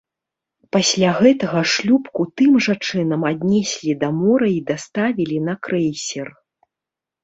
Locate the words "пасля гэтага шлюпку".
0.75-2.21